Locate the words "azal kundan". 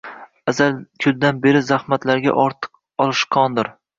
0.51-1.43